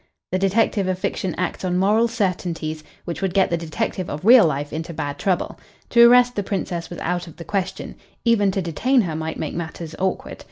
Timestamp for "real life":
4.25-4.73